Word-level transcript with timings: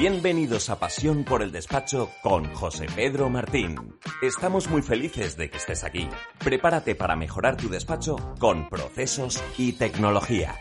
Bienvenidos 0.00 0.70
a 0.70 0.78
Pasión 0.78 1.24
por 1.24 1.42
el 1.42 1.52
Despacho 1.52 2.10
con 2.22 2.54
José 2.54 2.86
Pedro 2.96 3.28
Martín. 3.28 3.98
Estamos 4.22 4.70
muy 4.70 4.80
felices 4.80 5.36
de 5.36 5.50
que 5.50 5.58
estés 5.58 5.84
aquí. 5.84 6.08
Prepárate 6.42 6.94
para 6.94 7.16
mejorar 7.16 7.58
tu 7.58 7.68
despacho 7.68 8.16
con 8.38 8.70
procesos 8.70 9.44
y 9.58 9.72
tecnología. 9.72 10.54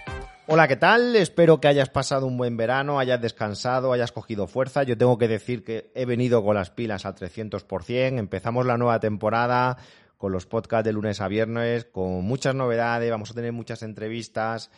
Hola, 0.46 0.67
¿qué 0.67 0.75
tal? 0.75 1.15
Espero 1.15 1.62
que 1.62 1.70
hayas 1.70 1.88
pasado 1.88 2.28
un 2.28 2.36
buen 2.36 2.57
verano, 2.57 2.99
hayas 2.99 3.21
descansado, 3.21 3.94
hayas 3.94 4.12
cogido 4.12 4.46
fuerza. 4.46 4.83
Yo 4.83 4.97
tengo 4.97 5.17
que 5.17 5.29
decir 5.29 5.63
que 5.63 5.89
he 5.95 6.03
venido 6.03 6.43
con 6.43 6.55
las 6.55 6.69
pilas 6.69 7.05
al 7.05 7.15
300%. 7.15 8.19
Empezamos 8.19 8.65
la 8.65 8.77
nueva 8.77 8.99
temporada 8.99 9.77
con 10.17 10.33
los 10.33 10.47
podcasts 10.47 10.83
de 10.83 10.91
lunes 10.91 11.21
a 11.21 11.29
viernes, 11.29 11.85
con 11.85 12.25
muchas 12.25 12.55
novedades, 12.55 13.09
vamos 13.09 13.31
a 13.31 13.35
tener 13.35 13.53
muchas 13.53 13.83
entrevistas 13.83 14.69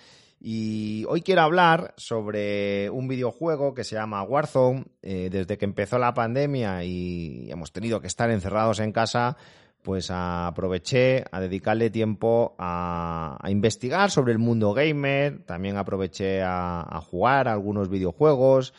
y 0.43 1.05
hoy 1.07 1.21
quiero 1.21 1.43
hablar 1.43 1.93
sobre 1.97 2.89
un 2.89 3.07
videojuego 3.07 3.75
que 3.75 3.83
se 3.83 3.95
llama 3.95 4.23
Warzone. 4.23 4.85
Eh, 5.03 5.29
desde 5.31 5.55
que 5.59 5.65
empezó 5.65 5.99
la 5.99 6.15
pandemia 6.15 6.83
y 6.83 7.47
hemos 7.51 7.71
tenido 7.71 8.01
que 8.01 8.07
estar 8.07 8.31
encerrados 8.31 8.79
en 8.79 8.91
casa, 8.91 9.37
pues 9.83 10.09
aproveché 10.09 11.25
a 11.31 11.39
dedicarle 11.39 11.91
tiempo 11.91 12.55
a, 12.57 13.37
investigar 13.49 14.09
sobre 14.09 14.31
el 14.31 14.39
mundo 14.39 14.73
gamer. 14.73 15.43
También 15.45 15.77
aproveché 15.77 16.41
a, 16.41 16.81
a 16.89 17.01
jugar 17.01 17.47
algunos 17.47 17.89
videojuegos. 17.89 18.73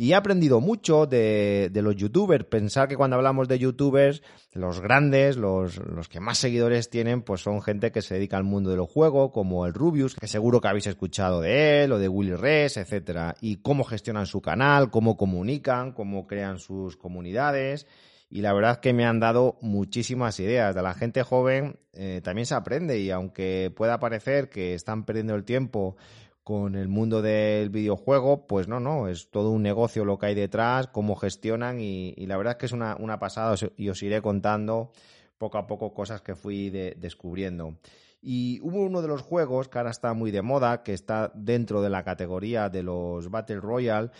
Y 0.00 0.12
he 0.12 0.14
aprendido 0.14 0.62
mucho 0.62 1.04
de, 1.04 1.70
los 1.74 1.94
youtubers. 1.94 2.46
Pensar 2.46 2.88
que 2.88 2.96
cuando 2.96 3.16
hablamos 3.16 3.48
de 3.48 3.58
youtubers, 3.58 4.22
los 4.54 4.80
grandes, 4.80 5.36
los, 5.36 5.76
los, 5.76 6.08
que 6.08 6.20
más 6.20 6.38
seguidores 6.38 6.88
tienen, 6.88 7.20
pues 7.20 7.42
son 7.42 7.60
gente 7.60 7.92
que 7.92 8.00
se 8.00 8.14
dedica 8.14 8.38
al 8.38 8.44
mundo 8.44 8.70
de 8.70 8.78
los 8.78 8.88
juegos, 8.88 9.30
como 9.30 9.66
el 9.66 9.74
Rubius, 9.74 10.14
que 10.14 10.26
seguro 10.26 10.62
que 10.62 10.68
habéis 10.68 10.86
escuchado 10.86 11.42
de 11.42 11.84
él, 11.84 11.92
o 11.92 11.98
de 11.98 12.08
Willy 12.08 12.34
Res, 12.34 12.78
etcétera. 12.78 13.34
Y 13.42 13.56
cómo 13.56 13.84
gestionan 13.84 14.24
su 14.24 14.40
canal, 14.40 14.90
cómo 14.90 15.18
comunican, 15.18 15.92
cómo 15.92 16.26
crean 16.26 16.60
sus 16.60 16.96
comunidades. 16.96 17.86
Y 18.30 18.40
la 18.40 18.54
verdad 18.54 18.80
que 18.80 18.94
me 18.94 19.04
han 19.04 19.20
dado 19.20 19.58
muchísimas 19.60 20.40
ideas. 20.40 20.74
De 20.74 20.80
la 20.80 20.94
gente 20.94 21.22
joven 21.24 21.78
eh, 21.92 22.22
también 22.24 22.46
se 22.46 22.54
aprende 22.54 22.98
y 23.00 23.10
aunque 23.10 23.70
pueda 23.76 24.00
parecer 24.00 24.48
que 24.48 24.72
están 24.72 25.04
perdiendo 25.04 25.34
el 25.34 25.44
tiempo 25.44 25.96
con 26.50 26.74
el 26.74 26.88
mundo 26.88 27.22
del 27.22 27.70
videojuego, 27.70 28.48
pues 28.48 28.66
no, 28.66 28.80
no, 28.80 29.06
es 29.06 29.30
todo 29.30 29.50
un 29.50 29.62
negocio 29.62 30.04
lo 30.04 30.18
que 30.18 30.26
hay 30.26 30.34
detrás, 30.34 30.88
cómo 30.88 31.14
gestionan 31.14 31.78
y, 31.78 32.12
la 32.26 32.36
verdad 32.36 32.54
es 32.54 32.58
que 32.58 32.66
es 32.66 32.72
una, 32.72 33.18
pasada 33.20 33.54
y 33.76 33.88
os 33.88 34.02
iré 34.02 34.20
contando 34.20 34.90
poco 35.38 35.58
a 35.58 35.68
poco 35.68 35.94
cosas 35.94 36.22
que 36.22 36.34
fui 36.34 36.68
descubriendo. 36.70 37.78
Y 38.20 38.58
hubo 38.62 38.82
uno 38.82 39.00
de 39.00 39.06
los 39.06 39.22
juegos 39.22 39.68
que 39.68 39.78
ahora 39.78 39.92
está 39.92 40.12
muy 40.12 40.32
de 40.32 40.42
moda, 40.42 40.82
que 40.82 40.92
está 40.92 41.30
dentro 41.36 41.82
de 41.82 41.90
la 41.90 42.02
categoría 42.02 42.68
de 42.68 42.82
los 42.82 43.30
Battle 43.30 43.60
Royale. 43.60 44.10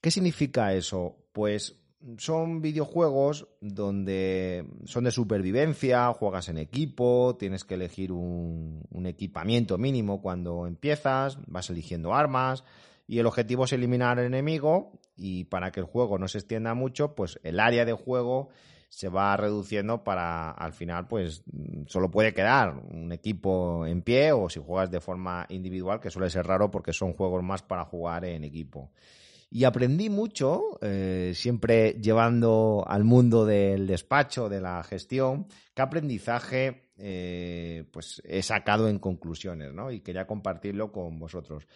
¿Qué 0.00 0.12
significa 0.12 0.72
eso? 0.72 1.16
Pues 1.32 1.79
son 2.16 2.62
videojuegos 2.62 3.48
donde 3.60 4.66
son 4.84 5.04
de 5.04 5.10
supervivencia, 5.10 6.12
juegas 6.12 6.48
en 6.48 6.58
equipo, 6.58 7.36
tienes 7.38 7.64
que 7.64 7.74
elegir 7.74 8.12
un, 8.12 8.80
equipamiento 9.06 9.78
mínimo 9.78 10.20
cuando 10.20 10.66
empiezas, 10.66 11.38
vas 11.46 11.70
eligiendo 11.70 12.14
armas 12.14 12.64
y 13.08 13.18
el 13.18 13.26
objetivo 13.26 13.64
es 13.64 13.72
eliminar 13.72 14.18
al 14.18 14.26
enemigo 14.26 14.92
y 15.16 15.44
para 15.44 15.72
que 15.72 15.80
el 15.80 15.86
juego 15.86 16.18
no 16.18 16.28
se 16.28 16.38
extienda 16.38 16.74
mucho, 16.74 17.14
pues 17.14 17.40
el 17.42 17.58
área 17.58 17.84
de 17.84 17.92
juego 17.92 18.50
se 18.88 19.08
va 19.08 19.36
reduciendo 19.36 20.04
para 20.04 20.50
al 20.50 20.72
final 20.72 21.06
pues 21.06 21.42
solo 21.86 22.10
puede 22.10 22.34
quedar 22.34 22.76
un 22.90 23.12
equipo 23.12 23.86
en 23.86 24.02
pie 24.02 24.32
o 24.32 24.48
si 24.48 24.60
juegas 24.60 24.90
de 24.90 25.00
forma 25.00 25.46
individual 25.48 26.00
que 26.00 26.10
suele 26.10 26.28
ser 26.28 26.46
raro 26.46 26.70
porque 26.70 26.92
son 26.92 27.12
juegos 27.14 27.42
más 27.42 27.62
para 27.62 27.84
jugar 27.84 28.24
en 28.24 28.44
equipo. 28.44 28.90
Y 29.50 29.64
aprendí 29.64 30.08
mucho, 30.10 30.78
eh, 30.80 31.32
siempre 31.34 31.94
llevando 32.00 32.84
al 32.86 33.02
mundo 33.02 33.44
del 33.44 33.86
despacho, 33.88 34.48
de 34.48 34.60
la 34.60 34.82
gestión, 34.84 35.48
qué 35.74 35.82
aprendizaje 35.82 36.90
eh, 37.02 37.84
pues 37.90 38.22
he 38.24 38.42
sacado 38.42 38.88
en 38.88 38.98
conclusiones, 38.98 39.72
¿no? 39.72 39.90
Y 39.90 40.00
quería 40.00 40.26
compartirlo 40.26 40.92
con 40.92 41.18
vosotros. 41.18 41.66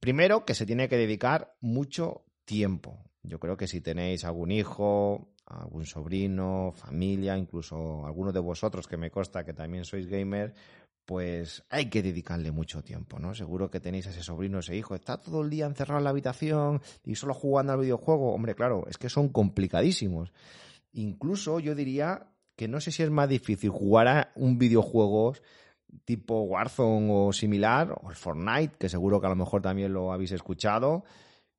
Primero, 0.00 0.44
que 0.44 0.54
se 0.54 0.66
tiene 0.66 0.88
que 0.88 0.96
dedicar 0.96 1.54
mucho 1.60 2.24
tiempo. 2.44 2.98
Yo 3.22 3.38
creo 3.38 3.56
que 3.56 3.68
si 3.68 3.80
tenéis 3.80 4.24
algún 4.24 4.50
hijo, 4.50 5.32
algún 5.46 5.86
sobrino, 5.86 6.72
familia, 6.74 7.38
incluso 7.38 8.04
alguno 8.04 8.32
de 8.32 8.40
vosotros 8.40 8.88
que 8.88 8.96
me 8.96 9.12
consta 9.12 9.44
que 9.44 9.54
también 9.54 9.84
sois 9.84 10.08
gamer, 10.08 10.54
pues 11.04 11.64
hay 11.68 11.90
que 11.90 12.02
dedicarle 12.02 12.52
mucho 12.52 12.82
tiempo, 12.82 13.18
¿no? 13.18 13.34
Seguro 13.34 13.70
que 13.70 13.80
tenéis 13.80 14.06
a 14.06 14.10
ese 14.10 14.22
sobrino, 14.22 14.60
ese 14.60 14.76
hijo, 14.76 14.94
está 14.94 15.18
todo 15.18 15.42
el 15.42 15.50
día 15.50 15.66
encerrado 15.66 15.98
en 15.98 16.04
la 16.04 16.10
habitación 16.10 16.80
y 17.04 17.16
solo 17.16 17.34
jugando 17.34 17.72
al 17.72 17.80
videojuego. 17.80 18.32
Hombre, 18.32 18.54
claro, 18.54 18.86
es 18.88 18.98
que 18.98 19.08
son 19.08 19.28
complicadísimos. 19.28 20.32
Incluso 20.92 21.58
yo 21.60 21.74
diría 21.74 22.28
que 22.56 22.68
no 22.68 22.80
sé 22.80 22.92
si 22.92 23.02
es 23.02 23.10
más 23.10 23.28
difícil 23.28 23.70
jugar 23.70 24.08
a 24.08 24.32
un 24.36 24.58
videojuego 24.58 25.34
tipo 26.04 26.42
Warzone 26.42 27.08
o 27.10 27.32
similar, 27.32 27.92
o 28.02 28.10
el 28.10 28.16
Fortnite, 28.16 28.76
que 28.78 28.88
seguro 28.88 29.20
que 29.20 29.26
a 29.26 29.30
lo 29.30 29.36
mejor 29.36 29.62
también 29.62 29.92
lo 29.92 30.12
habéis 30.12 30.32
escuchado, 30.32 31.04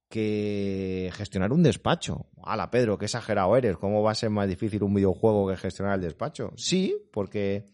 que 0.10 1.12
gestionar 1.14 1.52
un 1.52 1.64
despacho. 1.64 2.28
Hala, 2.44 2.70
Pedro, 2.70 2.98
qué 2.98 3.06
exagerado 3.06 3.56
eres. 3.58 3.78
¿Cómo 3.78 4.02
va 4.04 4.12
a 4.12 4.16
ser 4.16 4.30
más 4.30 4.48
difícil 4.48 4.84
un 4.84 4.94
videojuego 4.94 5.48
que 5.48 5.58
gestionar 5.58 5.96
el 5.96 6.02
despacho? 6.02 6.54
Sí, 6.56 6.96
porque 7.12 7.66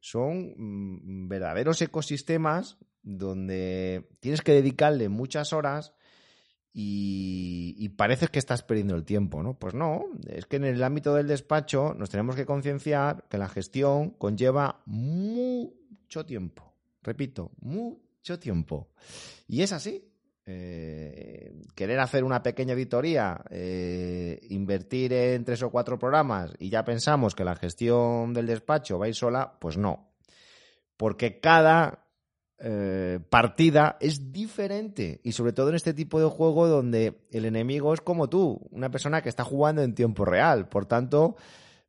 son 0.00 0.54
mm, 0.56 1.28
verdaderos 1.28 1.82
ecosistemas 1.82 2.78
donde 3.02 4.08
tienes 4.20 4.42
que 4.42 4.52
dedicarle 4.52 5.08
muchas 5.08 5.52
horas 5.52 5.94
y, 6.80 7.88
parece 7.96 8.28
que 8.28 8.38
estás 8.38 8.62
perdiendo 8.62 8.94
el 8.94 9.04
tiempo, 9.04 9.42
¿no? 9.42 9.58
Pues 9.58 9.74
no, 9.74 10.04
es 10.28 10.46
que 10.46 10.56
en 10.56 10.64
el 10.64 10.82
ámbito 10.84 11.14
del 11.14 11.26
despacho 11.26 11.94
nos 11.94 12.10
tenemos 12.10 12.36
que 12.36 12.46
concienciar 12.46 13.24
que 13.28 13.38
la 13.38 13.48
gestión 13.48 14.10
conlleva 14.10 14.82
mucho 14.86 16.24
tiempo. 16.24 16.72
Repito, 17.02 17.50
mucho 17.60 18.38
tiempo. 18.38 18.90
Y 19.48 19.62
es 19.62 19.72
así. 19.72 20.07
Eh, 20.50 21.52
querer 21.74 22.00
hacer 22.00 22.24
una 22.24 22.42
pequeña 22.42 22.72
auditoría, 22.72 23.44
eh, 23.50 24.40
invertir 24.48 25.12
en 25.12 25.44
tres 25.44 25.62
o 25.62 25.68
cuatro 25.68 25.98
programas 25.98 26.52
y 26.58 26.70
ya 26.70 26.86
pensamos 26.86 27.34
que 27.34 27.44
la 27.44 27.54
gestión 27.54 28.32
del 28.32 28.46
despacho 28.46 28.98
va 28.98 29.04
a 29.04 29.08
ir 29.10 29.14
sola, 29.14 29.58
pues 29.60 29.76
no. 29.76 30.08
Porque 30.96 31.38
cada 31.38 32.06
eh, 32.58 33.20
partida 33.28 33.98
es 34.00 34.32
diferente 34.32 35.20
y 35.22 35.32
sobre 35.32 35.52
todo 35.52 35.68
en 35.68 35.74
este 35.74 35.92
tipo 35.92 36.18
de 36.18 36.30
juego 36.30 36.66
donde 36.66 37.20
el 37.30 37.44
enemigo 37.44 37.92
es 37.92 38.00
como 38.00 38.30
tú, 38.30 38.66
una 38.70 38.90
persona 38.90 39.20
que 39.20 39.28
está 39.28 39.44
jugando 39.44 39.82
en 39.82 39.94
tiempo 39.94 40.24
real. 40.24 40.70
Por 40.70 40.86
tanto, 40.86 41.36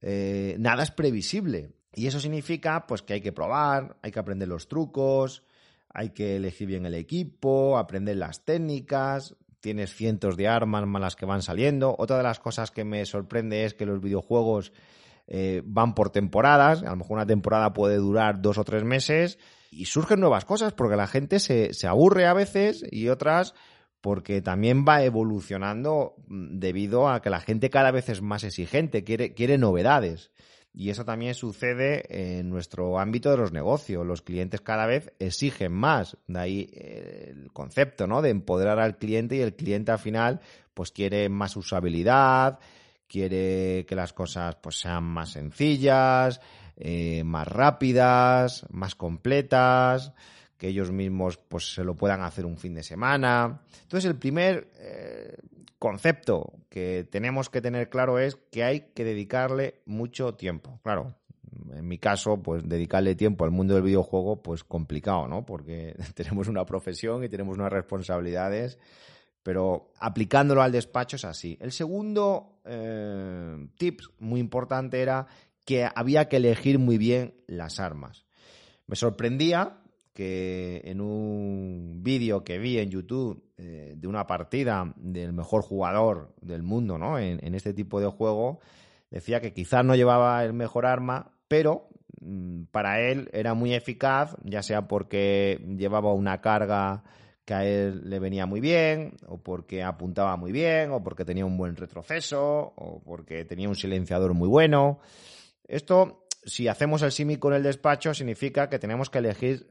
nada 0.01 0.83
es 0.83 0.91
previsible. 0.91 1.71
Y 1.93 2.07
eso 2.07 2.19
significa 2.19 2.85
pues 2.87 3.03
que 3.03 3.13
hay 3.13 3.21
que 3.21 3.31
probar, 3.31 3.95
hay 4.01 4.11
que 4.11 4.19
aprender 4.19 4.49
los 4.49 4.67
trucos, 4.67 5.43
hay 5.93 6.11
que 6.11 6.35
elegir 6.35 6.67
bien 6.67 6.85
el 6.85 6.95
equipo, 6.95 7.77
aprender 7.77 8.17
las 8.17 8.45
técnicas, 8.45 9.35
tienes 9.59 9.93
cientos 9.93 10.37
de 10.37 10.47
armas 10.47 10.85
malas 10.87 11.15
que 11.15 11.25
van 11.25 11.41
saliendo. 11.41 11.95
Otra 11.97 12.17
de 12.17 12.23
las 12.23 12.39
cosas 12.39 12.71
que 12.71 12.83
me 12.83 13.05
sorprende 13.05 13.65
es 13.65 13.73
que 13.73 13.85
los 13.85 14.01
videojuegos 14.01 14.71
eh, 15.27 15.61
van 15.65 15.93
por 15.95 16.09
temporadas, 16.09 16.81
a 16.83 16.91
lo 16.91 16.95
mejor 16.97 17.17
una 17.17 17.25
temporada 17.25 17.73
puede 17.73 17.97
durar 17.97 18.41
dos 18.41 18.57
o 18.57 18.63
tres 18.63 18.83
meses 18.83 19.37
y 19.71 19.85
surgen 19.85 20.19
nuevas 20.19 20.45
cosas 20.45 20.73
porque 20.73 20.95
la 20.95 21.07
gente 21.07 21.39
se, 21.39 21.73
se 21.73 21.87
aburre 21.87 22.25
a 22.25 22.33
veces 22.33 22.83
y 22.89 23.09
otras 23.09 23.53
porque 24.01 24.41
también 24.41 24.85
va 24.87 25.03
evolucionando 25.03 26.15
mm, 26.27 26.59
debido 26.59 27.09
a 27.09 27.21
que 27.21 27.29
la 27.29 27.41
gente 27.41 27.69
cada 27.69 27.91
vez 27.91 28.09
es 28.09 28.21
más 28.21 28.43
exigente, 28.43 29.03
quiere, 29.03 29.33
quiere 29.33 29.57
novedades. 29.57 30.31
Y 30.79 30.91
eso 30.91 31.03
también 31.03 31.33
sucede 31.33 32.05
en 32.39 32.47
nuestro 32.47 32.99
ámbito 32.99 33.29
de 33.29 33.35
los 33.35 33.51
negocios. 33.51 34.05
Los 34.05 34.21
clientes 34.21 34.61
cada 34.61 34.85
vez 34.85 35.11
exigen 35.19 35.73
más. 35.73 36.15
De 36.25 36.39
ahí 36.39 36.69
eh, 36.71 37.33
el 37.35 37.51
concepto, 37.51 38.07
¿no? 38.07 38.21
De 38.21 38.29
empoderar 38.29 38.79
al 38.79 38.97
cliente 38.97 39.35
y 39.35 39.41
el 39.41 39.57
cliente 39.57 39.91
al 39.91 39.99
final, 39.99 40.39
pues 40.73 40.91
quiere 40.91 41.27
más 41.27 41.57
usabilidad, 41.57 42.59
quiere 43.09 43.85
que 43.89 43.95
las 43.95 44.13
cosas 44.13 44.55
pues 44.55 44.79
sean 44.79 45.03
más 45.03 45.33
sencillas, 45.33 46.39
eh, 46.77 47.25
más 47.25 47.49
rápidas, 47.49 48.65
más 48.69 48.95
completas 48.95 50.13
que 50.59 50.67
ellos 50.67 50.91
mismos 50.91 51.37
pues 51.37 51.73
se 51.73 51.83
lo 51.85 51.95
puedan 51.95 52.21
hacer 52.21 52.45
un 52.45 52.57
fin 52.57 52.75
de 52.75 52.83
semana. 52.83 53.61
Entonces 53.81 54.09
el 54.09 54.17
primer 54.17 54.67
eh, 54.77 55.37
concepto 55.79 56.53
que 56.69 57.07
tenemos 57.09 57.49
que 57.49 57.61
tener 57.61 57.89
claro 57.89 58.19
es 58.19 58.35
que 58.51 58.65
hay 58.65 58.81
que 58.93 59.05
dedicarle 59.05 59.81
mucho 59.85 60.35
tiempo. 60.35 60.79
Claro, 60.83 61.15
en 61.73 61.87
mi 61.87 61.97
caso, 61.97 62.43
pues 62.43 62.67
dedicarle 62.67 63.15
tiempo 63.15 63.45
al 63.45 63.51
mundo 63.51 63.73
del 63.73 63.83
videojuego, 63.83 64.43
pues 64.43 64.65
complicado, 64.65 65.29
¿no? 65.29 65.45
Porque 65.45 65.95
tenemos 66.13 66.49
una 66.49 66.65
profesión 66.65 67.23
y 67.23 67.29
tenemos 67.29 67.57
unas 67.57 67.71
responsabilidades, 67.71 68.77
pero 69.41 69.93
aplicándolo 69.97 70.61
al 70.61 70.73
despacho 70.73 71.15
es 71.15 71.23
así. 71.23 71.57
El 71.61 71.71
segundo 71.71 72.59
eh, 72.65 73.65
tip 73.77 74.01
muy 74.19 74.41
importante 74.41 75.01
era 75.01 75.25
que 75.63 75.87
había 75.95 76.27
que 76.27 76.35
elegir 76.35 76.79
muy 76.79 76.97
bien 76.97 77.33
las 77.47 77.79
armas. 77.79 78.25
Me 78.87 78.97
sorprendía 78.97 79.77
que 80.19 80.81
en 80.83 80.99
un 80.99 82.03
vídeo 82.03 82.43
que 82.43 82.57
vi 82.59 82.77
en 82.77 82.89
YouTube 82.89 83.41
eh, 83.57 83.93
de 83.95 84.05
una 84.05 84.27
partida 84.27 84.93
del 84.97 85.31
mejor 85.31 85.61
jugador 85.61 86.33
del 86.41 86.61
mundo 86.61 86.97
¿no? 86.97 87.17
en, 87.17 87.55
este 87.55 87.73
tipo 87.73 88.01
de 88.01 88.07
juego, 88.07 88.59
decía 89.09 89.39
que 89.39 89.53
quizás 89.53 89.85
no 89.85 89.95
llevaba 89.95 90.43
el 90.43 90.51
mejor 90.51 90.85
arma, 90.85 91.31
pero 91.47 91.87
mm, 92.19 92.63
para 92.63 92.99
él 92.99 93.29
era 93.31 93.53
muy 93.53 93.73
eficaz, 93.73 94.35
ya 94.43 94.61
sea 94.61 94.89
porque 94.89 95.65
llevaba 95.77 96.11
una 96.11 96.41
carga 96.41 97.05
que 97.45 97.53
a 97.53 97.63
él 97.63 98.01
le 98.09 98.19
venía 98.19 98.45
muy 98.45 98.59
bien, 98.59 99.13
o 99.25 99.37
porque 99.41 99.83
apuntaba 99.83 100.35
muy 100.35 100.51
bien, 100.51 100.91
o 100.91 101.01
porque 101.01 101.23
tenía 101.23 101.45
un 101.45 101.55
buen 101.55 101.77
retroceso, 101.77 102.73
o 102.75 103.01
porque 103.05 103.45
tenía 103.45 103.69
un 103.69 103.75
silenciador 103.75 104.33
muy 104.33 104.49
bueno. 104.49 104.99
Esto, 105.65 106.27
si 106.43 106.67
hacemos 106.67 107.01
el 107.01 107.11
símil 107.11 107.39
con 107.39 107.53
el 107.53 107.63
despacho, 107.63 108.13
significa 108.13 108.69
que 108.69 108.79
tenemos 108.79 109.09
que 109.09 109.19
elegir 109.19 109.67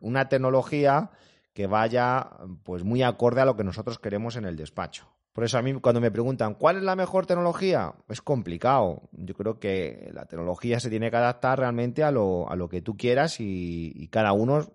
una 0.00 0.28
tecnología 0.28 1.10
que 1.52 1.66
vaya 1.66 2.30
pues 2.62 2.84
muy 2.84 3.02
acorde 3.02 3.40
a 3.40 3.44
lo 3.44 3.56
que 3.56 3.64
nosotros 3.64 3.98
queremos 3.98 4.36
en 4.36 4.44
el 4.44 4.56
despacho. 4.56 5.08
Por 5.32 5.44
eso 5.44 5.56
a 5.56 5.62
mí 5.62 5.72
cuando 5.74 6.00
me 6.00 6.10
preguntan 6.10 6.54
¿cuál 6.54 6.76
es 6.76 6.82
la 6.82 6.94
mejor 6.94 7.26
tecnología? 7.26 7.94
Es 8.08 8.20
complicado. 8.20 9.08
Yo 9.12 9.34
creo 9.34 9.58
que 9.58 10.10
la 10.12 10.26
tecnología 10.26 10.78
se 10.78 10.90
tiene 10.90 11.10
que 11.10 11.16
adaptar 11.16 11.58
realmente 11.58 12.02
a 12.02 12.10
lo, 12.10 12.48
a 12.50 12.56
lo 12.56 12.68
que 12.68 12.82
tú 12.82 12.96
quieras 12.96 13.36
y, 13.40 14.08
cada 14.10 14.32
uno 14.32 14.60
eh, 14.60 14.66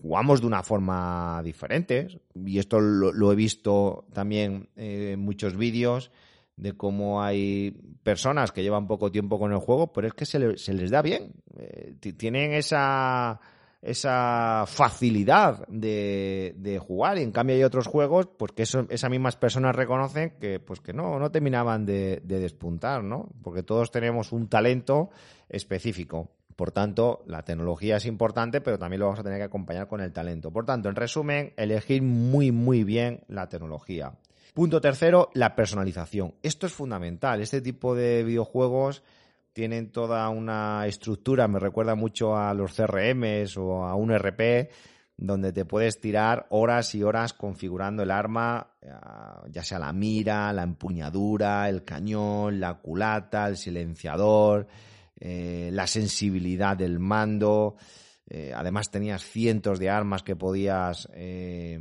jugamos 0.00 0.40
de 0.40 0.46
una 0.46 0.62
forma 0.62 1.42
diferente. 1.42 2.20
Y 2.44 2.58
esto 2.58 2.80
lo, 2.80 3.12
lo 3.12 3.32
he 3.32 3.34
visto 3.34 4.06
también 4.12 4.68
en 4.76 5.18
muchos 5.18 5.56
vídeos 5.56 6.12
de 6.56 6.76
cómo 6.76 7.22
hay 7.22 7.70
personas 8.02 8.52
que 8.52 8.62
llevan 8.62 8.86
poco 8.86 9.10
tiempo 9.10 9.38
con 9.38 9.52
el 9.52 9.58
juego, 9.58 9.92
pero 9.92 10.06
es 10.06 10.14
que 10.14 10.26
se, 10.26 10.38
le, 10.38 10.58
se 10.58 10.74
les 10.74 10.90
da 10.90 11.02
bien. 11.02 11.32
Eh, 11.56 11.94
tienen 12.16 12.52
esa 12.52 13.40
esa 13.82 14.62
facilidad 14.68 15.66
de, 15.66 16.54
de, 16.56 16.78
jugar 16.78 17.18
y 17.18 17.22
en 17.22 17.32
cambio 17.32 17.56
hay 17.56 17.64
otros 17.64 17.88
juegos 17.88 18.28
pues 18.38 18.52
que 18.52 18.62
esas 18.62 19.10
mismas 19.10 19.34
personas 19.34 19.74
reconocen 19.74 20.34
que 20.40 20.60
pues 20.60 20.80
que 20.80 20.92
no, 20.92 21.18
no 21.18 21.32
terminaban 21.32 21.84
de, 21.84 22.22
de 22.22 22.38
despuntar, 22.38 23.02
¿no? 23.02 23.28
Porque 23.42 23.64
todos 23.64 23.90
tenemos 23.90 24.30
un 24.30 24.46
talento 24.46 25.10
específico. 25.48 26.30
Por 26.54 26.70
tanto, 26.70 27.24
la 27.26 27.42
tecnología 27.42 27.96
es 27.96 28.06
importante, 28.06 28.60
pero 28.60 28.78
también 28.78 29.00
lo 29.00 29.06
vamos 29.06 29.18
a 29.18 29.24
tener 29.24 29.38
que 29.38 29.44
acompañar 29.44 29.88
con 29.88 30.00
el 30.00 30.12
talento. 30.12 30.52
Por 30.52 30.64
tanto, 30.64 30.88
en 30.88 30.94
resumen, 30.94 31.52
elegir 31.56 32.02
muy, 32.02 32.52
muy 32.52 32.84
bien 32.84 33.24
la 33.26 33.48
tecnología. 33.48 34.12
Punto 34.54 34.82
tercero, 34.82 35.30
la 35.32 35.54
personalización. 35.54 36.34
Esto 36.42 36.66
es 36.66 36.74
fundamental. 36.74 37.40
Este 37.40 37.62
tipo 37.62 37.94
de 37.94 38.22
videojuegos 38.22 39.02
tienen 39.54 39.90
toda 39.90 40.28
una 40.28 40.86
estructura, 40.86 41.48
me 41.48 41.58
recuerda 41.58 41.94
mucho 41.94 42.36
a 42.36 42.52
los 42.52 42.74
CRMs 42.74 43.56
o 43.56 43.84
a 43.84 43.94
un 43.94 44.12
RP, 44.12 44.70
donde 45.16 45.52
te 45.52 45.64
puedes 45.64 46.00
tirar 46.00 46.46
horas 46.50 46.94
y 46.94 47.02
horas 47.02 47.32
configurando 47.32 48.02
el 48.02 48.10
arma, 48.10 48.74
eh, 48.82 48.90
ya 49.50 49.64
sea 49.64 49.78
la 49.78 49.92
mira, 49.94 50.52
la 50.52 50.64
empuñadura, 50.64 51.66
el 51.70 51.82
cañón, 51.82 52.60
la 52.60 52.74
culata, 52.74 53.48
el 53.48 53.56
silenciador, 53.56 54.66
eh, 55.18 55.70
la 55.72 55.86
sensibilidad 55.86 56.76
del 56.76 56.98
mando. 56.98 57.76
Eh, 58.34 58.50
además 58.56 58.90
tenías 58.90 59.22
cientos 59.22 59.78
de 59.78 59.90
armas 59.90 60.22
que 60.22 60.36
podías 60.36 61.06
eh, 61.12 61.78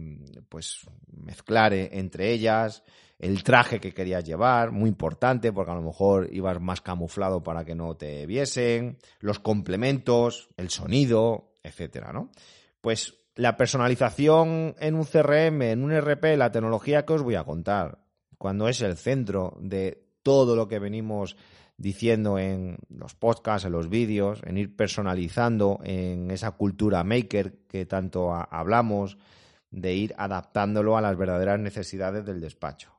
pues 0.50 0.82
mezclar 1.14 1.72
eh, 1.72 1.92
entre 1.94 2.34
ellas. 2.34 2.84
El 3.18 3.42
traje 3.42 3.80
que 3.80 3.94
querías 3.94 4.26
llevar, 4.26 4.72
muy 4.72 4.90
importante, 4.90 5.54
porque 5.54 5.72
a 5.72 5.76
lo 5.76 5.82
mejor 5.82 6.28
ibas 6.30 6.60
más 6.60 6.82
camuflado 6.82 7.42
para 7.42 7.64
que 7.64 7.74
no 7.74 7.96
te 7.96 8.26
viesen, 8.26 8.98
los 9.22 9.40
complementos, 9.40 10.50
el 10.58 10.70
sonido, 10.70 11.54
etcétera, 11.64 12.12
¿no? 12.12 12.32
Pues 12.82 13.14
la 13.36 13.56
personalización 13.56 14.76
en 14.78 14.96
un 14.96 15.06
CRM, 15.06 15.62
en 15.62 15.84
un 15.86 15.98
RP, 15.98 16.36
la 16.36 16.52
tecnología 16.52 17.06
que 17.06 17.14
os 17.14 17.24
voy 17.24 17.36
a 17.36 17.46
contar, 17.46 18.00
cuando 18.38 18.68
es 18.68 18.82
el 18.82 18.98
centro 18.98 19.56
de 19.62 20.04
todo 20.22 20.58
lo 20.58 20.68
que 20.68 20.80
venimos 20.80 21.38
diciendo 21.82 22.38
en 22.38 22.78
los 22.90 23.16
podcasts, 23.16 23.66
en 23.66 23.72
los 23.72 23.90
vídeos, 23.90 24.40
en 24.46 24.58
ir 24.58 24.76
personalizando 24.76 25.80
en 25.84 26.30
esa 26.30 26.52
cultura 26.52 27.04
maker 27.04 27.58
que 27.68 27.88
tanto 27.88 28.32
hablamos, 28.34 29.18
de 29.72 29.96
ir 29.96 30.14
adaptándolo 30.18 30.96
a 30.96 31.02
las 31.02 31.18
verdaderas 31.18 31.60
necesidades 31.60 32.26
del 32.26 32.40
despacho. 32.40 32.92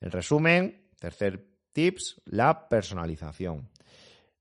En 0.00 0.10
resumen, 0.10 0.88
tercer 0.98 1.46
tips, 1.72 2.22
la 2.24 2.68
personalización. 2.68 3.70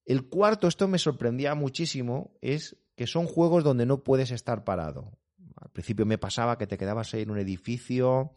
El 0.05 0.27
cuarto, 0.27 0.67
esto 0.67 0.87
me 0.87 0.97
sorprendía 0.97 1.53
muchísimo, 1.53 2.31
es 2.41 2.77
que 2.95 3.05
son 3.05 3.27
juegos 3.27 3.63
donde 3.63 3.85
no 3.85 4.03
puedes 4.03 4.31
estar 4.31 4.63
parado. 4.63 5.11
Al 5.55 5.69
principio 5.69 6.05
me 6.05 6.17
pasaba 6.17 6.57
que 6.57 6.67
te 6.67 6.77
quedabas 6.77 7.13
ahí 7.13 7.21
en 7.21 7.31
un 7.31 7.39
edificio 7.39 8.33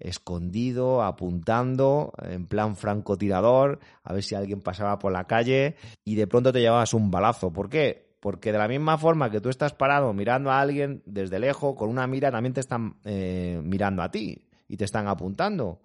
escondido, 0.00 1.02
apuntando, 1.02 2.12
en 2.22 2.46
plan 2.46 2.76
francotirador, 2.76 3.80
a 4.02 4.12
ver 4.12 4.22
si 4.22 4.34
alguien 4.34 4.60
pasaba 4.60 4.98
por 4.98 5.12
la 5.12 5.26
calle 5.26 5.76
y 6.04 6.14
de 6.14 6.26
pronto 6.26 6.52
te 6.52 6.60
llevabas 6.60 6.94
un 6.94 7.10
balazo. 7.10 7.52
¿Por 7.52 7.68
qué? 7.68 8.16
Porque 8.20 8.52
de 8.52 8.58
la 8.58 8.68
misma 8.68 8.98
forma 8.98 9.30
que 9.30 9.40
tú 9.40 9.48
estás 9.48 9.74
parado 9.74 10.12
mirando 10.12 10.50
a 10.50 10.60
alguien 10.60 11.02
desde 11.06 11.38
lejos, 11.38 11.76
con 11.76 11.88
una 11.88 12.06
mira, 12.06 12.30
también 12.30 12.54
te 12.54 12.60
están 12.60 12.96
eh, 13.04 13.60
mirando 13.62 14.02
a 14.02 14.10
ti 14.10 14.48
y 14.66 14.76
te 14.76 14.84
están 14.84 15.08
apuntando. 15.08 15.80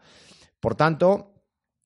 Por 0.59 0.75
tanto, 0.75 1.33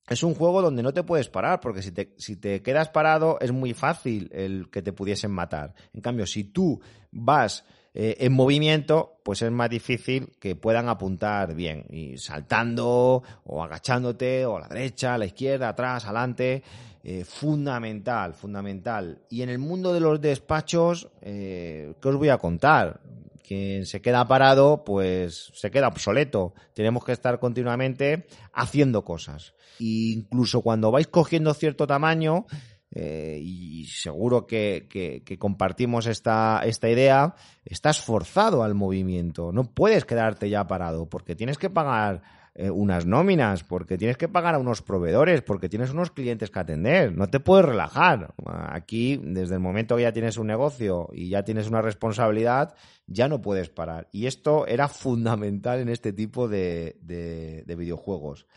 es 0.07 0.23
un 0.23 0.35
juego 0.35 0.61
donde 0.61 0.83
no 0.83 0.93
te 0.93 1.03
puedes 1.03 1.29
parar, 1.29 1.59
porque 1.59 1.81
si 1.81 1.91
te, 1.91 2.13
si 2.17 2.37
te 2.37 2.61
quedas 2.61 2.89
parado 2.89 3.37
es 3.41 3.51
muy 3.51 3.73
fácil 3.73 4.29
el 4.31 4.69
que 4.71 4.81
te 4.81 4.93
pudiesen 4.93 5.31
matar. 5.31 5.73
En 5.93 6.01
cambio, 6.01 6.25
si 6.25 6.45
tú 6.45 6.79
vas 7.11 7.65
eh, 7.99 8.15
en 8.27 8.31
movimiento, 8.31 9.17
pues 9.23 9.41
es 9.41 9.49
más 9.51 9.71
difícil 9.71 10.31
que 10.39 10.55
puedan 10.55 10.87
apuntar 10.87 11.55
bien. 11.55 11.83
Y 11.89 12.19
saltando, 12.19 13.23
o 13.43 13.63
agachándote, 13.63 14.45
o 14.45 14.57
a 14.57 14.59
la 14.59 14.67
derecha, 14.67 15.15
a 15.15 15.17
la 15.17 15.25
izquierda, 15.25 15.69
atrás, 15.69 16.05
adelante. 16.05 16.61
Eh, 17.03 17.23
fundamental, 17.25 18.35
fundamental. 18.35 19.23
Y 19.31 19.41
en 19.41 19.49
el 19.49 19.57
mundo 19.57 19.93
de 19.93 19.99
los 19.99 20.21
despachos, 20.21 21.09
eh, 21.23 21.95
¿qué 21.99 22.07
os 22.07 22.15
voy 22.17 22.29
a 22.29 22.37
contar? 22.37 22.99
Quien 23.41 23.87
se 23.87 23.99
queda 23.99 24.27
parado, 24.27 24.83
pues 24.83 25.51
se 25.55 25.71
queda 25.71 25.87
obsoleto. 25.87 26.53
Tenemos 26.75 27.03
que 27.03 27.13
estar 27.13 27.39
continuamente 27.39 28.27
haciendo 28.53 29.03
cosas. 29.03 29.55
E 29.79 30.13
incluso 30.13 30.61
cuando 30.61 30.91
vais 30.91 31.07
cogiendo 31.07 31.51
cierto 31.55 31.87
tamaño, 31.87 32.45
eh, 32.91 33.39
y 33.41 33.85
seguro 33.85 34.47
que, 34.47 34.87
que, 34.89 35.21
que, 35.23 35.37
compartimos 35.37 36.07
esta, 36.07 36.61
esta 36.63 36.89
idea, 36.89 37.35
estás 37.65 38.01
forzado 38.01 38.63
al 38.63 38.75
movimiento. 38.75 39.51
No 39.51 39.65
puedes 39.65 40.05
quedarte 40.05 40.49
ya 40.49 40.67
parado 40.67 41.07
porque 41.09 41.35
tienes 41.35 41.57
que 41.57 41.69
pagar 41.69 42.21
eh, 42.59 42.71
unas 42.71 43.05
nóminas, 43.05 43.63
porque 43.63 43.99
tienes 43.99 44.17
que 44.17 44.27
pagar 44.27 44.55
a 44.55 44.57
unos 44.57 44.81
proveedores, 44.81 45.43
porque 45.43 45.69
tienes 45.69 45.91
unos 45.91 46.09
clientes 46.09 46.49
que 46.49 46.59
atender. 46.59 47.15
No 47.15 47.27
te 47.27 47.39
puedes 47.39 47.65
relajar. 47.65 48.33
Aquí, 48.47 49.21
desde 49.21 49.53
el 49.53 49.59
momento 49.59 49.95
que 49.95 50.01
ya 50.01 50.11
tienes 50.11 50.37
un 50.37 50.47
negocio 50.47 51.09
y 51.13 51.29
ya 51.29 51.43
tienes 51.43 51.67
una 51.67 51.83
responsabilidad, 51.83 52.73
ya 53.05 53.27
no 53.27 53.41
puedes 53.41 53.69
parar. 53.69 54.07
Y 54.11 54.25
esto 54.25 54.65
era 54.65 54.87
fundamental 54.87 55.81
en 55.81 55.89
este 55.89 56.13
tipo 56.13 56.47
de, 56.47 56.97
de, 57.01 57.63
de 57.67 57.75
videojuegos. 57.75 58.47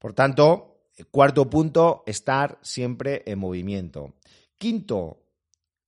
Por 0.00 0.12
tanto, 0.12 0.73
Cuarto 1.10 1.50
punto, 1.50 2.04
estar 2.06 2.58
siempre 2.62 3.22
en 3.26 3.38
movimiento. 3.38 4.14
Quinto, 4.58 5.24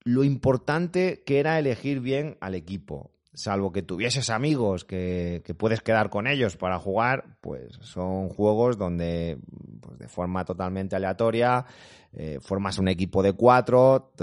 lo 0.02 0.24
importante 0.24 1.22
que 1.24 1.38
era 1.38 1.58
elegir 1.58 2.00
bien 2.00 2.36
al 2.40 2.54
equipo. 2.54 3.15
Salvo 3.36 3.70
que 3.70 3.82
tuvieses 3.82 4.30
amigos 4.30 4.84
que, 4.84 5.42
que 5.44 5.54
puedes 5.54 5.82
quedar 5.82 6.08
con 6.08 6.26
ellos 6.26 6.56
para 6.56 6.78
jugar, 6.78 7.36
pues 7.42 7.74
son 7.82 8.30
juegos 8.30 8.78
donde 8.78 9.38
pues 9.80 9.98
de 9.98 10.08
forma 10.08 10.44
totalmente 10.44 10.96
aleatoria 10.96 11.66
eh, 12.18 12.38
formas 12.40 12.78
un 12.78 12.88
equipo 12.88 13.22
de 13.22 13.34
cuatro, 13.34 14.14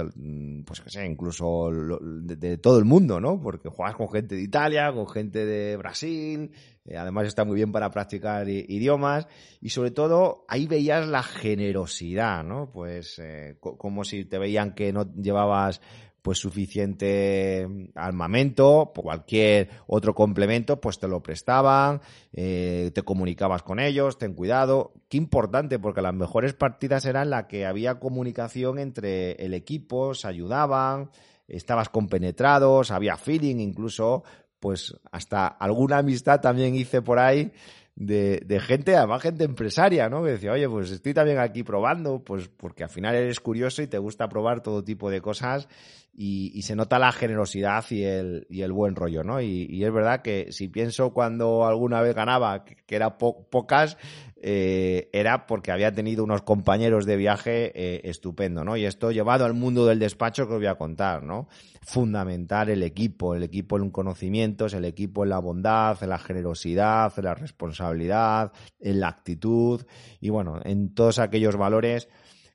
pues 0.65 0.81
que 0.81 0.89
sé, 0.89 1.05
incluso 1.05 1.69
de, 1.69 2.37
de, 2.37 2.57
todo 2.57 2.79
el 2.79 2.85
mundo, 2.85 3.19
¿no? 3.19 3.39
Porque 3.39 3.69
juegas 3.69 3.95
con 3.95 4.09
gente 4.09 4.33
de 4.33 4.41
Italia, 4.41 4.91
con 4.91 5.07
gente 5.07 5.45
de 5.45 5.77
Brasil, 5.77 6.49
eh, 6.85 6.97
además 6.97 7.27
está 7.27 7.45
muy 7.45 7.55
bien 7.55 7.71
para 7.71 7.91
practicar 7.91 8.49
idiomas 8.49 9.27
y 9.61 9.69
sobre 9.69 9.91
todo 9.91 10.43
ahí 10.47 10.65
veías 10.65 11.07
la 11.07 11.21
generosidad, 11.21 12.43
¿no? 12.43 12.71
Pues 12.71 13.19
eh, 13.19 13.57
como 13.59 14.03
si 14.03 14.25
te 14.25 14.39
veían 14.39 14.73
que 14.73 14.91
no 14.91 15.13
llevabas 15.13 15.79
pues 16.23 16.39
suficiente 16.39 17.67
armamento, 17.95 18.93
cualquier 18.95 19.69
otro 19.87 20.15
complemento, 20.15 20.79
pues 20.79 20.97
te 20.97 21.09
lo 21.09 21.21
prestaban, 21.21 21.99
eh, 22.31 22.91
te 22.95 23.01
comunicabas 23.03 23.61
con 23.61 23.79
ellos, 23.79 24.17
ten 24.17 24.33
cuidado. 24.33 24.93
Qué 25.09 25.17
importante, 25.17 25.79
porque 25.79 26.01
las 26.01 26.13
mejores 26.13 26.53
partidas 26.53 27.05
eran 27.05 27.29
las 27.29 27.47
que 27.47 27.65
había 27.65 27.99
comunicación 27.99 28.79
entre 28.79 29.33
el 29.33 29.53
equipo, 29.53 30.15
se 30.15 30.29
ayudaban, 30.29 31.11
estabas 31.49 31.89
compenetrados, 31.89 32.91
había 32.91 33.17
feeling, 33.17 33.57
incluso, 33.57 34.23
pues 34.61 34.95
hasta 35.11 35.45
alguna 35.45 35.97
amistad 35.97 36.39
también 36.39 36.73
hice 36.73 37.01
por 37.01 37.19
ahí 37.19 37.51
de, 37.95 38.59
gente, 38.61 38.95
además 38.95 39.21
gente 39.21 39.43
empresaria, 39.43 40.09
¿no? 40.09 40.23
Que 40.23 40.31
decía, 40.31 40.51
oye, 40.51 40.67
pues 40.67 40.89
estoy 40.91 41.13
también 41.13 41.39
aquí 41.39 41.63
probando, 41.63 42.23
pues 42.23 42.47
porque 42.47 42.83
al 42.83 42.89
final 42.89 43.15
eres 43.15 43.39
curioso 43.39 43.81
y 43.81 43.87
te 43.87 43.97
gusta 43.97 44.29
probar 44.29 44.61
todo 44.61 44.83
tipo 44.83 45.09
de 45.09 45.21
cosas 45.21 45.67
y, 46.15 46.61
se 46.61 46.75
nota 46.75 46.99
la 46.99 47.11
generosidad 47.11 47.83
y 47.89 48.03
el, 48.03 48.45
y 48.49 48.61
el 48.61 48.71
buen 48.71 48.95
rollo, 48.95 49.23
¿no? 49.23 49.41
Y, 49.41 49.83
es 49.83 49.91
verdad 49.91 50.21
que 50.21 50.51
si 50.51 50.67
pienso 50.67 51.11
cuando 51.11 51.65
alguna 51.65 52.01
vez 52.01 52.15
ganaba, 52.15 52.63
que, 52.65 52.95
era 52.95 53.17
pocas, 53.17 53.97
eh, 54.39 55.09
era 55.11 55.47
porque 55.47 55.71
había 55.71 55.91
tenido 55.91 56.23
unos 56.23 56.43
compañeros 56.43 57.05
de 57.05 57.15
viaje 57.17 57.71
eh, 57.73 58.01
estupendo, 58.03 58.63
¿no? 58.63 58.77
Y 58.77 58.85
esto 58.85 59.11
llevado 59.11 59.45
al 59.45 59.55
mundo 59.55 59.87
del 59.87 59.97
despacho 59.97 60.47
que 60.47 60.53
os 60.53 60.59
voy 60.59 60.67
a 60.67 60.75
contar, 60.75 61.23
¿no? 61.23 61.47
Fundamental 61.81 62.69
el 62.69 62.83
equipo, 62.83 63.33
el 63.33 63.43
equipo 63.43 63.77
en 63.77 63.89
conocimientos, 63.89 64.75
el 64.75 64.85
equipo 64.85 65.23
en 65.23 65.31
la 65.31 65.39
bondad, 65.39 65.97
en 66.03 66.09
la 66.09 66.19
generosidad, 66.19 67.11
en 67.17 67.23
la 67.23 67.33
responsabilidad, 67.33 68.51
en 68.79 68.99
la 68.99 69.07
actitud 69.07 69.83
y 70.21 70.29
bueno, 70.29 70.59
en 70.63 70.93
todos 70.93 71.17
aquellos 71.17 71.57
valores 71.57 72.07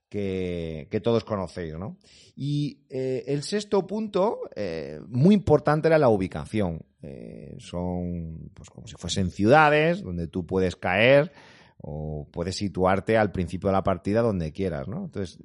que, 0.09 1.00
todos 1.03 1.25
conocéis, 1.25 1.75
¿no? 1.77 1.97
Y 2.35 2.81
eh, 2.88 3.25
el 3.27 3.43
sexto 3.43 3.87
punto, 3.87 4.41
eh, 4.55 5.00
muy 5.09 5.35
importante, 5.35 5.88
era 5.88 5.99
la 5.99 6.09
ubicación. 6.09 6.83
Eh, 7.03 7.57
son 7.59 8.50
pues, 8.55 8.71
como 8.71 8.87
si 8.87 8.97
fuesen 8.97 9.31
ciudades 9.31 10.03
donde 10.03 10.27
tú 10.27 10.47
puedes 10.47 10.75
caer 10.75 11.33
o 11.81 12.27
puedes 12.33 12.57
situarte 12.57 13.17
al 13.17 13.31
principio 13.31 13.69
de 13.69 13.75
la 13.75 13.85
partida 13.85 14.21
donde 14.21 14.53
quieras, 14.53 14.88
¿no? 14.88 15.05
Entonces, 15.05 15.38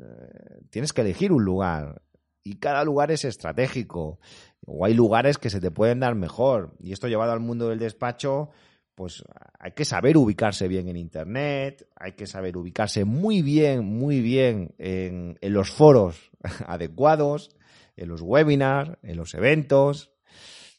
tienes 0.71 0.91
que 0.93 1.01
elegir 1.01 1.31
un 1.31 1.45
lugar 1.45 2.01
y 2.43 2.55
cada 2.55 2.83
lugar 2.83 3.11
es 3.11 3.23
estratégico 3.23 4.19
o 4.65 4.85
hay 4.85 4.95
lugares 4.95 5.37
que 5.37 5.51
se 5.51 5.61
te 5.61 5.69
pueden 5.69 5.99
dar 5.99 6.15
mejor 6.15 6.75
y 6.79 6.91
esto 6.91 7.07
llevado 7.07 7.31
al 7.33 7.39
mundo 7.39 7.69
del 7.69 7.77
despacho 7.77 8.49
pues 8.95 9.23
hay 9.59 9.71
que 9.71 9.85
saber 9.85 10.17
ubicarse 10.17 10.67
bien 10.67 10.87
en 10.87 10.97
Internet, 10.97 11.87
hay 11.95 12.13
que 12.13 12.27
saber 12.27 12.57
ubicarse 12.57 13.05
muy 13.05 13.41
bien, 13.41 13.85
muy 13.85 14.21
bien 14.21 14.75
en, 14.77 15.37
los 15.41 15.71
foros 15.71 16.31
adecuados, 16.67 17.55
en 17.95 18.09
los 18.09 18.21
webinars, 18.21 18.97
en 19.01 19.17
los 19.17 19.33
eventos. 19.33 20.11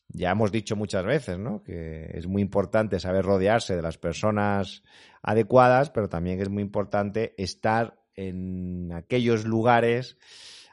Ya 0.09 0.31
hemos 0.31 0.53
dicho 0.53 0.77
muchas 0.77 1.05
veces, 1.05 1.39
¿no? 1.39 1.63
Que 1.65 2.11
es 2.15 2.27
muy 2.27 2.43
importante 2.43 3.01
saber 3.01 3.25
rodearse 3.25 3.75
de 3.75 3.83
las 3.83 3.99
personas 3.99 4.83
adecuadas, 5.23 5.91
pero 5.91 6.09
también 6.09 6.41
es 6.41 6.49
muy 6.49 6.63
importante 6.63 7.35
estar 7.37 7.99
en 8.15 8.93
aquellos 8.93 9.45
lugares 9.45 10.19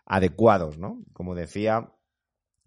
adecuados, 0.06 0.78
¿no? 0.78 1.02
Como 1.14 1.34
decía, 1.34 1.92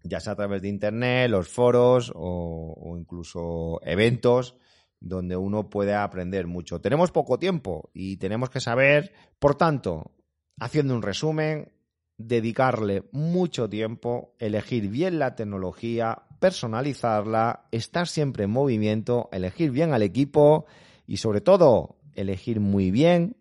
ya 0.03 0.19
sea 0.19 0.33
a 0.33 0.35
través 0.35 0.61
de 0.61 0.67
Internet, 0.67 1.29
los 1.29 1.47
foros 1.47 2.11
o 2.13 2.95
incluso 2.97 3.79
eventos 3.83 4.57
donde 4.99 5.37
uno 5.37 5.69
puede 5.69 5.93
aprender 5.93 6.47
mucho. 6.47 6.81
Tenemos 6.81 7.11
poco 7.11 7.37
tiempo 7.37 7.89
y 7.93 8.17
tenemos 8.17 8.49
que 8.49 8.59
saber, 8.59 9.13
por 9.39 9.55
tanto, 9.55 10.11
haciendo 10.59 10.95
un 10.95 11.01
resumen, 11.01 11.71
dedicarle 12.17 13.03
mucho 13.11 13.69
tiempo, 13.69 14.35
elegir 14.39 14.89
bien 14.89 15.19
la 15.19 15.35
tecnología, 15.35 16.23
personalizarla, 16.39 17.67
estar 17.71 18.07
siempre 18.07 18.45
en 18.45 18.51
movimiento, 18.51 19.29
elegir 19.31 19.71
bien 19.71 19.93
al 19.93 20.01
equipo 20.01 20.65
y 21.07 21.17
sobre 21.17 21.41
todo 21.41 21.97
elegir 22.13 22.59
muy 22.59 22.91
bien 22.91 23.37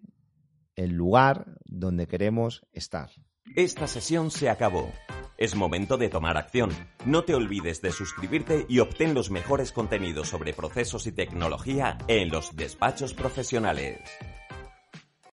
el 0.76 0.92
lugar 0.92 1.58
donde 1.64 2.06
queremos 2.06 2.66
estar. 2.72 3.10
Esta 3.54 3.86
sesión 3.86 4.30
se 4.30 4.48
acabó. 4.48 4.90
Es 5.36 5.56
momento 5.56 5.96
de 5.96 6.08
tomar 6.08 6.36
acción. 6.36 6.70
No 7.04 7.24
te 7.24 7.34
olvides 7.34 7.82
de 7.82 7.90
suscribirte 7.90 8.66
y 8.68 8.78
obtén 8.78 9.14
los 9.14 9.30
mejores 9.30 9.72
contenidos 9.72 10.28
sobre 10.28 10.52
procesos 10.52 11.06
y 11.08 11.12
tecnología 11.12 11.98
en 12.06 12.30
los 12.30 12.54
despachos 12.54 13.14
profesionales. 13.14 13.98